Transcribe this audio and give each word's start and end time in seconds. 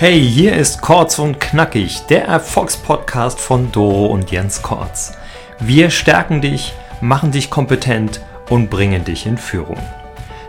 Hey, 0.00 0.18
hier 0.18 0.56
ist 0.56 0.80
Kurz 0.80 1.18
und 1.18 1.40
Knackig, 1.40 2.06
der 2.08 2.24
Erfolgspodcast 2.24 3.38
von 3.38 3.70
Doro 3.70 4.06
und 4.06 4.30
Jens 4.30 4.62
Kortz. 4.62 5.12
Wir 5.58 5.90
stärken 5.90 6.40
dich, 6.40 6.72
machen 7.02 7.32
dich 7.32 7.50
kompetent 7.50 8.22
und 8.48 8.70
bringen 8.70 9.04
dich 9.04 9.26
in 9.26 9.36
Führung. 9.36 9.76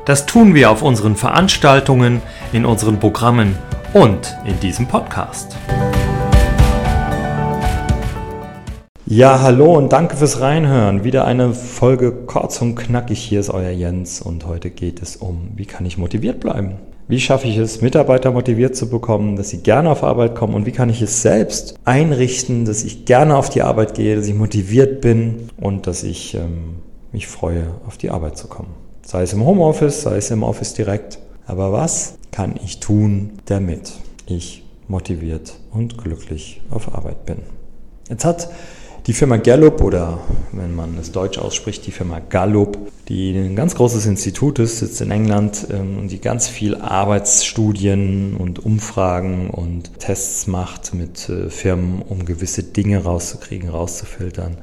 Das 0.06 0.26
tun 0.26 0.56
wir 0.56 0.72
auf 0.72 0.82
unseren 0.82 1.18
Veranstaltungen, 1.18 2.22
in 2.54 2.66
unseren 2.66 2.98
Programmen 3.02 3.58
und 3.92 4.38
in 4.46 4.58
diesem 4.62 4.88
Podcast. 4.88 5.58
Ja, 9.06 9.42
hallo 9.42 9.74
und 9.74 9.92
danke 9.92 10.16
fürs 10.16 10.40
Reinhören. 10.40 11.04
Wieder 11.04 11.26
eine 11.26 11.54
Folge 11.54 12.14
kurz 12.14 12.62
und 12.62 12.76
knackig. 12.76 13.20
Hier 13.20 13.42
ist 13.42 13.50
euer 13.50 13.72
Jens 13.72 14.22
und 14.22 14.46
heute 14.46 14.70
geht 14.70 15.02
es 15.02 15.18
um, 15.18 15.52
wie 15.58 15.66
kann 15.66 15.86
ich 15.86 15.98
motiviert 15.98 16.40
bleiben? 16.40 16.78
Wie 17.08 17.20
schaffe 17.20 17.48
ich 17.48 17.58
es, 17.58 17.82
Mitarbeiter 17.82 18.32
motiviert 18.32 18.76
zu 18.76 18.90
bekommen, 18.90 19.36
dass 19.36 19.50
sie 19.50 19.62
gerne 19.62 19.90
auf 19.90 20.04
Arbeit 20.04 20.36
kommen? 20.36 20.54
Und 20.54 20.66
wie 20.66 20.72
kann 20.72 20.90
ich 20.90 21.02
es 21.02 21.22
selbst 21.22 21.76
einrichten, 21.84 22.66
dass 22.66 22.84
ich 22.84 23.06
gerne 23.06 23.36
auf 23.36 23.50
die 23.50 23.62
Arbeit 23.62 23.96
gehe, 23.96 24.16
dass 24.16 24.28
ich 24.28 24.36
motiviert 24.36 25.02
bin 25.02 25.50
und 25.60 25.88
dass 25.88 26.04
ich 26.04 26.36
ähm, 26.36 26.78
mich 27.12 27.28
freue, 27.28 27.74
auf 27.86 27.98
die 27.98 28.10
Arbeit 28.10 28.38
zu 28.38 28.48
kommen? 28.48 28.70
Sei 29.04 29.24
es 29.24 29.34
im 29.34 29.46
Homeoffice, 29.46 30.04
sei 30.04 30.18
es 30.18 30.32
im 30.32 30.44
Office 30.44 30.74
direkt. 30.74 31.20
Aber 31.46 31.74
was 31.74 32.16
kann 32.32 32.56
ich 32.64 32.80
tun, 32.80 33.32
damit 33.46 33.92
ich 34.28 34.64
motiviert 34.88 35.54
und 35.72 35.98
glücklich 35.98 36.62
auf 36.70 36.96
Arbeit 36.96 37.26
bin? 37.26 37.40
Jetzt 38.10 38.26
hat 38.26 38.50
die 39.08 39.14
Firma 39.14 39.38
Gallup 39.38 39.82
oder 39.82 40.20
wenn 40.52 40.76
man 40.76 40.98
es 40.98 41.12
deutsch 41.12 41.40
ausspricht, 41.40 41.88
die 41.88 41.92
Firma 41.92 42.20
Gallup, 42.20 42.78
die 43.08 43.32
ein 43.32 43.56
ganz 43.56 43.74
großes 43.76 44.06
Institut 44.06 44.60
ist, 44.60 44.80
sitzt 44.80 45.02
in 45.02 45.10
England 45.10 45.68
ähm, 45.72 45.98
und 45.98 46.12
die 46.12 46.22
ganz 46.22 46.48
viel 46.48 46.76
Arbeitsstudien 46.76 48.36
und 48.38 48.64
Umfragen 48.64 49.50
und 49.50 50.00
Tests 50.00 50.46
macht 50.46 50.94
mit 50.94 51.30
äh, 51.30 51.50
Firmen, 51.50 52.04
um 52.04 52.26
gewisse 52.26 52.64
Dinge 52.64 53.04
rauszukriegen, 53.04 53.70
rauszufiltern 53.70 54.58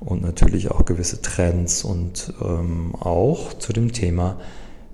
und 0.00 0.22
natürlich 0.22 0.70
auch 0.70 0.84
gewisse 0.84 1.20
Trends 1.20 1.84
und 1.84 2.32
ähm, 2.42 2.94
auch 2.98 3.52
zu 3.54 3.72
dem 3.72 3.92
Thema, 3.92 4.38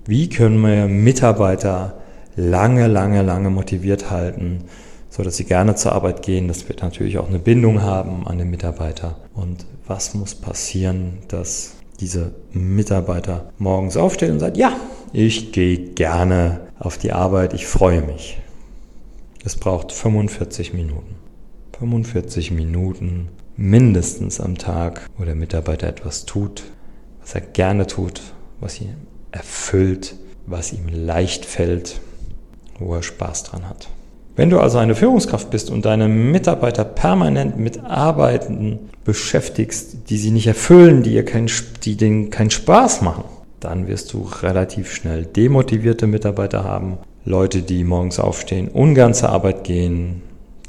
wie 0.07 0.29
können 0.29 0.61
wir 0.61 0.89
Mitarbeiter 0.89 2.01
lange, 2.35 2.89
lange, 2.89 3.23
lange 3.23 3.51
motiviert 3.51 4.11
halten, 4.11 4.65
so 5.13 5.23
dass 5.23 5.37
sie 5.37 5.45
gerne 5.45 5.75
zur 5.75 5.93
Arbeit 5.93 6.23
gehen, 6.23 6.49
dass 6.49 6.67
wir 6.71 6.77
natürlich 6.81 7.19
auch 7.19 7.29
eine 7.29 7.39
Bindung 7.39 7.83
haben 7.83 8.27
an 8.27 8.39
den 8.39 8.49
Mitarbeiter. 8.49 9.19
Und 9.35 9.67
was 9.87 10.15
muss 10.15 10.35
passieren, 10.35 11.19
dass 11.29 11.75
diese 12.01 12.33
Mitarbeiter 12.53 13.53
morgens 13.59 13.99
aufstehen 13.99 14.33
und 14.33 14.41
sagen, 14.41 14.57
ja, 14.57 14.75
ich 15.13 15.53
gehe 15.53 15.77
gerne 15.77 16.61
auf 16.79 16.97
die 16.97 17.13
Arbeit, 17.13 17.53
ich 17.53 17.67
freue 17.67 18.01
mich. 18.01 18.41
Es 19.45 19.57
braucht 19.57 19.93
45 19.93 20.73
Minuten. 20.73 21.15
45 21.79 22.51
Minuten 22.51 23.29
mindestens 23.55 24.41
am 24.41 24.57
Tag, 24.57 25.11
wo 25.19 25.25
der 25.25 25.35
Mitarbeiter 25.35 25.89
etwas 25.89 26.25
tut, 26.25 26.63
was 27.21 27.35
er 27.35 27.43
gerne 27.43 27.87
tut, 27.87 28.23
was 28.61 28.81
ihn 28.81 28.95
erfüllt, 29.31 30.17
was 30.47 30.73
ihm 30.73 30.89
leicht 30.89 31.45
fällt, 31.45 32.01
wo 32.79 32.95
er 32.95 33.03
Spaß 33.03 33.43
dran 33.43 33.69
hat. 33.69 33.89
Wenn 34.35 34.49
du 34.49 34.61
also 34.61 34.79
eine 34.79 34.95
Führungskraft 34.95 35.51
bist 35.51 35.71
und 35.71 35.85
deine 35.85 36.09
Mitarbeiter 36.09 36.85
permanent 36.85 37.59
mit 37.59 37.85
Arbeiten 37.85 38.79
beschäftigst, 39.05 40.09
die 40.09 40.17
sie 40.17 40.31
nicht 40.31 40.47
erfüllen, 40.47 41.03
die, 41.03 41.15
ihr 41.15 41.25
kein, 41.25 41.51
die 41.83 41.97
denen 41.97 42.31
keinen 42.31 42.51
Spaß 42.51 43.03
machen, 43.03 43.25
dann 43.61 43.89
wirst 43.89 44.13
du 44.13 44.27
relativ 44.43 44.93
schnell 44.95 45.27
demotivierte 45.27 46.07
Mitarbeiter 46.07 46.65
haben. 46.65 46.99
Leute, 47.25 47.63
die 47.63 47.85
morgens 47.85 48.19
aufstehen, 48.19 48.69
ungern 48.69 49.15
zur 49.15 49.29
Arbeit 49.29 49.65
gehen, 49.65 50.23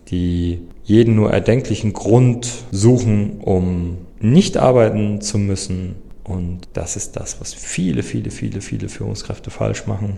die 0.09 0.59
jeden 0.84 1.16
nur 1.16 1.31
erdenklichen 1.31 1.94
Grund 1.94 2.52
suchen, 2.72 3.40
um 3.40 4.00
nicht 4.19 4.57
arbeiten 4.57 5.22
zu 5.22 5.38
müssen. 5.38 5.96
Und 6.25 6.68
das 6.73 6.97
ist 6.97 7.16
das, 7.16 7.40
was 7.40 7.53
viele, 7.53 8.03
viele, 8.03 8.29
viele, 8.29 8.59
viele 8.59 8.90
Führungskräfte 8.90 9.50
falsch 9.50 9.88
machen. 9.88 10.18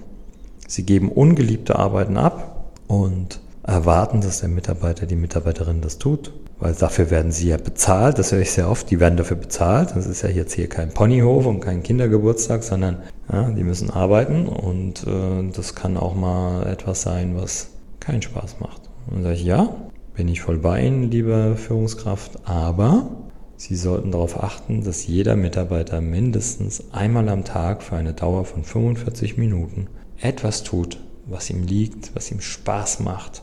Sie 0.67 0.83
geben 0.83 1.09
ungeliebte 1.09 1.77
Arbeiten 1.77 2.17
ab 2.17 2.54
und 2.87 3.39
erwarten, 3.63 4.21
dass 4.21 4.41
der 4.41 4.49
Mitarbeiter, 4.49 5.05
die 5.05 5.15
Mitarbeiterin 5.15 5.81
das 5.81 5.97
tut, 5.97 6.31
weil 6.59 6.73
dafür 6.73 7.09
werden 7.09 7.31
sie 7.31 7.49
ja 7.49 7.57
bezahlt, 7.57 8.19
das 8.19 8.31
höre 8.31 8.41
ich 8.41 8.51
sehr 8.51 8.69
oft, 8.69 8.89
die 8.89 8.99
werden 8.99 9.17
dafür 9.17 9.37
bezahlt. 9.37 9.95
Das 9.95 10.05
ist 10.05 10.21
ja 10.21 10.29
jetzt 10.29 10.53
hier 10.53 10.69
kein 10.69 10.93
Ponyhof 10.93 11.45
und 11.45 11.59
kein 11.59 11.83
Kindergeburtstag, 11.83 12.63
sondern 12.63 12.99
ja, 13.31 13.49
die 13.49 13.63
müssen 13.63 13.89
arbeiten 13.89 14.47
und 14.47 15.05
äh, 15.05 15.51
das 15.51 15.75
kann 15.75 15.97
auch 15.97 16.15
mal 16.15 16.67
etwas 16.67 17.01
sein, 17.01 17.35
was 17.35 17.69
keinen 17.99 18.21
Spaß 18.21 18.59
macht. 18.59 18.81
Und 19.07 19.23
sage 19.23 19.35
ich, 19.35 19.43
ja, 19.43 19.75
bin 20.13 20.27
ich 20.27 20.41
voll 20.41 20.59
bei 20.59 20.85
Ihnen, 20.85 21.11
liebe 21.11 21.55
Führungskraft, 21.57 22.47
aber 22.47 23.09
Sie 23.57 23.75
sollten 23.75 24.11
darauf 24.11 24.43
achten, 24.43 24.83
dass 24.83 25.07
jeder 25.07 25.35
Mitarbeiter 25.35 26.01
mindestens 26.01 26.91
einmal 26.91 27.29
am 27.29 27.45
Tag 27.45 27.83
für 27.83 27.95
eine 27.95 28.13
Dauer 28.13 28.43
von 28.45 28.63
45 28.63 29.37
Minuten 29.37 29.87
etwas 30.19 30.63
tut, 30.63 30.99
was 31.27 31.49
ihm 31.49 31.63
liegt, 31.63 32.15
was 32.15 32.31
ihm 32.31 32.41
Spaß 32.41 32.99
macht, 32.99 33.41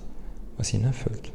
was 0.57 0.73
ihn 0.73 0.85
erfüllt. 0.85 1.33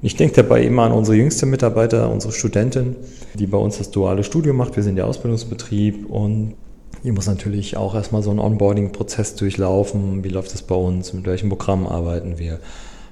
Und 0.00 0.06
ich 0.06 0.16
denke 0.16 0.36
dabei 0.36 0.62
immer 0.62 0.84
an 0.84 0.92
unsere 0.92 1.16
jüngste 1.16 1.46
Mitarbeiter, 1.46 2.10
unsere 2.10 2.32
Studentin, 2.32 2.96
die 3.34 3.46
bei 3.46 3.58
uns 3.58 3.78
das 3.78 3.90
duale 3.90 4.24
Studium 4.24 4.56
macht. 4.56 4.76
Wir 4.76 4.82
sind 4.82 4.96
der 4.96 5.06
Ausbildungsbetrieb 5.06 6.08
und 6.08 6.54
die 7.04 7.12
muss 7.12 7.26
natürlich 7.26 7.76
auch 7.76 7.94
erstmal 7.94 8.22
so 8.22 8.30
einen 8.30 8.40
Onboarding-Prozess 8.40 9.34
durchlaufen. 9.34 10.24
Wie 10.24 10.28
läuft 10.28 10.54
es 10.54 10.62
bei 10.62 10.74
uns? 10.74 11.12
Mit 11.12 11.26
welchem 11.26 11.48
Programm 11.48 11.86
arbeiten 11.86 12.38
wir? 12.38 12.60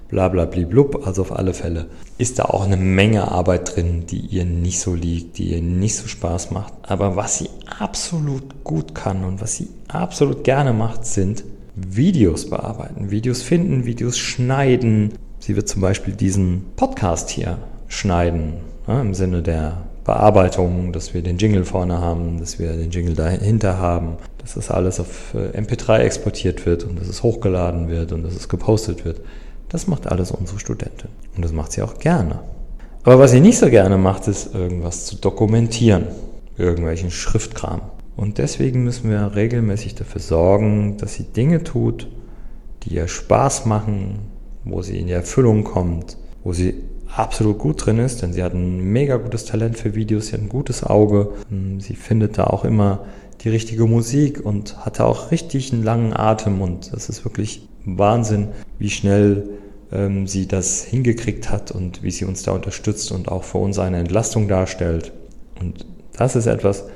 Bla 0.09 0.29
bla 0.29 0.47
blub. 0.47 1.07
Also 1.07 1.23
auf 1.23 1.33
alle 1.33 1.53
Fälle 1.53 1.87
ist 2.17 2.39
da 2.39 2.45
auch 2.45 2.65
eine 2.65 2.79
Menge 2.79 3.31
Arbeit 3.31 3.77
drin, 3.77 4.05
die 4.07 4.21
ihr 4.21 4.45
nicht 4.45 4.81
so 4.81 4.95
liegt, 4.95 5.39
die 5.39 5.53
ihr 5.53 5.63
nicht 5.63 5.97
so 5.97 6.07
Spaß 6.07 6.51
macht. 6.51 6.73
Aber 6.83 7.17
was 7.17 7.39
sie 7.39 7.51
absolut 7.79 8.65
gut 8.65 8.95
kann 8.95 9.25
und 9.25 9.41
was 9.43 9.57
sie 9.57 9.69
absolut 9.89 10.45
gerne 10.45 10.73
macht, 10.73 11.05
sind 11.05 11.45
Videos 11.89 12.49
bearbeiten, 12.49 13.11
Videos 13.11 13.43
finden, 13.43 13.85
Videos 13.85 14.19
schneiden. 14.19 15.13
Sie 15.39 15.57
wird 15.57 15.69
zum 15.69 15.83
Beispiel 15.83 16.15
diesen 16.15 16.65
Podcast 16.77 17.31
hier 17.31 17.59
schneiden, 17.89 18.55
ja, 18.87 19.01
im 19.01 19.15
Sinne 19.15 19.43
der 19.43 19.83
Bearbeitung, 20.05 20.93
dass 20.93 21.13
wir 21.13 21.23
den 21.23 21.37
Jingle 21.37 21.65
vorne 21.65 22.01
haben, 22.01 22.41
dass 22.41 22.59
wir 22.59 22.73
den 22.73 22.91
Jingle 22.91 23.15
dahinter 23.15 23.79
haben, 23.79 24.17
dass 24.39 24.55
das 24.55 24.71
alles 24.71 25.01
auf 25.01 25.35
äh, 25.35 25.59
MP3 25.59 25.99
exportiert 25.99 26.65
wird 26.65 26.85
und 26.85 26.99
dass 26.99 27.09
es 27.09 27.23
hochgeladen 27.23 27.91
wird 27.91 28.13
und 28.13 28.23
dass 28.23 28.35
es 28.35 28.49
gepostet 28.49 29.05
wird. 29.05 29.21
Das 29.69 29.87
macht 29.87 30.07
alles 30.07 30.31
unsere 30.31 30.59
Studentin. 30.59 31.11
Und 31.37 31.45
das 31.45 31.53
macht 31.53 31.73
sie 31.73 31.83
auch 31.83 31.99
gerne. 31.99 32.41
Aber 33.03 33.19
was 33.19 33.33
sie 33.33 33.41
nicht 33.41 33.59
so 33.59 33.69
gerne 33.69 33.99
macht, 33.99 34.29
ist 34.29 34.55
irgendwas 34.55 35.05
zu 35.05 35.17
dokumentieren. 35.17 36.07
Irgendwelchen 36.57 37.11
Schriftkram. 37.11 37.83
Und 38.19 38.39
deswegen 38.39 38.83
müssen 38.83 39.11
wir 39.11 39.37
regelmäßig 39.37 39.95
dafür 39.95 40.21
sorgen, 40.21 40.97
dass 40.97 41.15
sie 41.15 41.23
Dinge 41.23 41.63
tut, 41.63 42.09
die 42.83 42.95
ihr 42.95 43.07
Spaß 43.07 43.65
machen, 43.65 44.19
wo 44.65 44.83
sie 44.83 44.99
in 44.99 45.07
die 45.07 45.13
Erfüllung 45.13 45.63
kommt, 45.63 46.17
wo 46.43 46.53
sie 46.53 46.75
absolut 47.15 47.59
gut 47.59 47.87
drin 47.87 48.01
ist, 48.01 48.21
denn 48.21 48.33
sie 48.33 48.43
hat 48.43 48.55
ein 48.55 48.81
mega 48.81 49.19
gutes 49.19 49.45
Talent 49.45 49.79
für 49.79 49.95
Videos, 49.95 50.27
sie 50.27 50.33
hat 50.33 50.41
ein 50.41 50.49
gutes 50.49 50.83
Auge, 50.83 51.31
sie 51.79 51.95
findet 51.95 52.39
da 52.39 52.49
auch 52.49 52.65
immer 52.65 53.05
die 53.43 53.51
richtige 53.51 53.87
Musik 53.87 54.45
und 54.45 54.85
hatte 54.85 55.05
auch 55.05 55.31
richtig 55.31 55.73
einen 55.73 55.85
langen 55.85 56.13
Atem 56.13 56.61
und 56.61 56.93
das 56.93 57.09
ist 57.09 57.25
wirklich 57.25 57.69
Wahnsinn, 57.85 58.49
wie 58.81 58.91
schnell 58.91 59.49
ähm, 59.93 60.27
sie 60.27 60.49
das 60.49 60.83
hingekriegt 60.83 61.53
hat 61.53 61.71
und 61.71 62.03
wie 62.03 62.11
sie 62.11 62.25
uns 62.25 62.43
da 62.43 62.51
unterstützt 62.51 63.13
und 63.13 63.29
auch 63.29 63.45
für 63.45 63.59
uns 63.59 63.79
eine 63.79 63.99
Entlastung 63.99 64.49
darstellt. 64.49 65.13
Und 65.61 65.87
das 66.17 66.35
ist 66.35 66.47
etwas, 66.47 66.87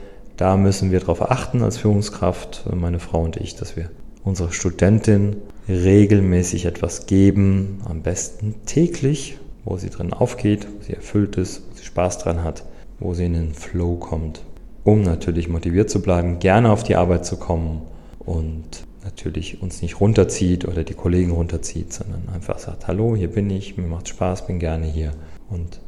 da 0.42 0.56
müssen 0.56 0.90
wir 0.90 0.98
darauf 0.98 1.30
achten 1.30 1.62
als 1.62 1.78
Führungskraft, 1.78 2.64
meine 2.74 2.98
Frau 2.98 3.22
und 3.22 3.36
ich, 3.36 3.54
dass 3.54 3.76
wir 3.76 3.90
unserer 4.24 4.50
Studentin 4.50 5.36
regelmäßig 5.68 6.64
etwas 6.64 7.06
geben, 7.06 7.80
am 7.84 8.02
besten 8.02 8.56
täglich, 8.66 9.38
wo 9.64 9.76
sie 9.76 9.88
drin 9.88 10.12
aufgeht, 10.12 10.66
wo 10.66 10.82
sie 10.82 10.94
erfüllt 10.94 11.36
ist, 11.36 11.62
wo 11.70 11.76
sie 11.76 11.84
Spaß 11.84 12.18
dran 12.18 12.42
hat, 12.42 12.64
wo 12.98 13.14
sie 13.14 13.26
in 13.26 13.34
den 13.34 13.54
Flow 13.54 13.94
kommt, 13.94 14.42
um 14.82 15.02
natürlich 15.02 15.48
motiviert 15.48 15.90
zu 15.90 16.02
bleiben, 16.02 16.40
gerne 16.40 16.72
auf 16.72 16.82
die 16.82 16.96
Arbeit 16.96 17.24
zu 17.24 17.36
kommen 17.36 17.82
und 18.18 18.82
natürlich 19.04 19.62
uns 19.62 19.80
nicht 19.80 20.00
runterzieht 20.00 20.66
oder 20.66 20.82
die 20.82 20.94
Kollegen 20.94 21.30
runterzieht, 21.30 21.92
sondern 21.92 22.28
einfach 22.34 22.58
sagt, 22.58 22.88
hallo, 22.88 23.14
hier 23.14 23.30
bin 23.30 23.48
ich, 23.48 23.76
mir 23.76 23.86
macht 23.86 24.08
Spaß, 24.08 24.48
bin 24.48 24.58
gerne 24.58 24.86
hier. 24.86 25.12
Und 25.48 25.78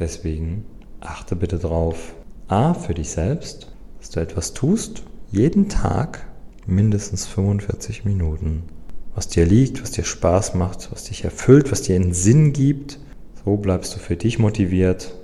deswegen 0.00 0.64
achte 1.00 1.36
bitte 1.36 1.58
drauf, 1.58 2.14
a, 2.48 2.72
für 2.72 2.94
dich 2.94 3.10
selbst 3.10 3.68
dass 3.98 4.10
du 4.10 4.20
etwas 4.20 4.54
tust, 4.54 5.02
jeden 5.30 5.68
Tag 5.68 6.26
mindestens 6.66 7.26
45 7.26 8.04
Minuten, 8.04 8.64
was 9.14 9.28
dir 9.28 9.46
liegt, 9.46 9.82
was 9.82 9.90
dir 9.90 10.04
Spaß 10.04 10.54
macht, 10.54 10.92
was 10.92 11.04
dich 11.04 11.24
erfüllt, 11.24 11.72
was 11.72 11.82
dir 11.82 11.96
einen 11.96 12.12
Sinn 12.12 12.52
gibt. 12.52 12.98
So 13.44 13.56
bleibst 13.56 13.94
du 13.94 13.98
für 13.98 14.16
dich 14.16 14.38
motiviert 14.38 15.14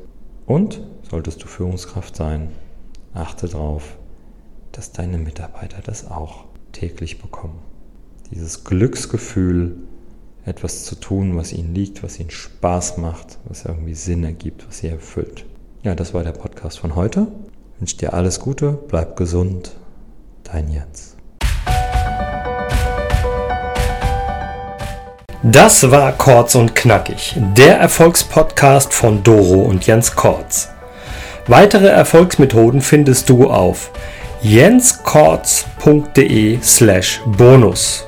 und 0.46 0.80
solltest 1.08 1.42
du 1.42 1.46
Führungskraft 1.46 2.16
sein, 2.16 2.48
achte 3.12 3.48
darauf, 3.48 3.98
dass 4.72 4.92
deine 4.92 5.18
Mitarbeiter 5.18 5.80
das 5.82 6.10
auch 6.10 6.46
täglich 6.72 7.20
bekommen. 7.20 7.60
Dieses 8.30 8.64
Glücksgefühl 8.64 9.76
etwas 10.44 10.84
zu 10.84 10.96
tun, 10.96 11.36
was 11.36 11.52
ihnen 11.52 11.74
liegt, 11.74 12.02
was 12.02 12.18
ihnen 12.18 12.30
Spaß 12.30 12.98
macht, 12.98 13.38
was 13.46 13.64
irgendwie 13.64 13.94
Sinn 13.94 14.24
ergibt, 14.24 14.66
was 14.66 14.78
sie 14.78 14.88
erfüllt. 14.88 15.46
Ja, 15.82 15.94
das 15.94 16.14
war 16.14 16.24
der 16.24 16.32
Podcast 16.32 16.78
von 16.78 16.94
heute. 16.94 17.28
Ich 17.74 17.80
wünsche 17.80 17.96
dir 17.96 18.14
alles 18.14 18.38
Gute, 18.38 18.78
bleib 18.88 19.16
gesund, 19.16 19.72
dein 20.44 20.70
Jens. 20.70 21.16
Das 25.42 25.90
war 25.90 26.12
Kurz 26.12 26.54
und 26.54 26.76
Knackig, 26.76 27.34
der 27.56 27.78
Erfolgspodcast 27.78 28.94
von 28.94 29.24
Doro 29.24 29.62
und 29.62 29.84
Jens 29.86 30.14
Kortz. 30.14 30.68
Weitere 31.48 31.88
Erfolgsmethoden 31.88 32.80
findest 32.80 33.28
du 33.28 33.50
auf 33.50 33.90
jenskortz.de 34.40 36.60
slash 36.62 37.20
bonus. 37.26 38.06